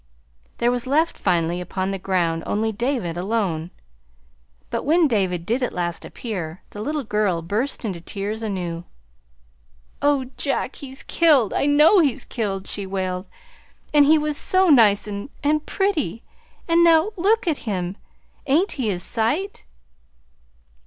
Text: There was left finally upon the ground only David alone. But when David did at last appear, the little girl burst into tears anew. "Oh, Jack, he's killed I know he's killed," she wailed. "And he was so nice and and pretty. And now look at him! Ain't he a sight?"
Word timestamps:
There 0.57 0.71
was 0.71 0.87
left 0.87 1.15
finally 1.15 1.61
upon 1.61 1.91
the 1.91 1.99
ground 1.99 2.41
only 2.47 2.71
David 2.71 3.17
alone. 3.17 3.69
But 4.71 4.81
when 4.83 5.07
David 5.07 5.45
did 5.45 5.61
at 5.61 5.73
last 5.73 6.05
appear, 6.05 6.63
the 6.71 6.81
little 6.81 7.03
girl 7.03 7.43
burst 7.43 7.85
into 7.85 8.01
tears 8.01 8.41
anew. 8.41 8.83
"Oh, 10.01 10.31
Jack, 10.37 10.77
he's 10.77 11.03
killed 11.03 11.53
I 11.53 11.67
know 11.67 11.99
he's 11.99 12.25
killed," 12.25 12.65
she 12.65 12.87
wailed. 12.87 13.27
"And 13.93 14.05
he 14.07 14.17
was 14.17 14.37
so 14.37 14.69
nice 14.69 15.05
and 15.05 15.29
and 15.43 15.67
pretty. 15.67 16.23
And 16.67 16.83
now 16.83 17.11
look 17.15 17.47
at 17.47 17.59
him! 17.69 17.95
Ain't 18.47 18.71
he 18.71 18.89
a 18.89 18.97
sight?" 18.97 19.65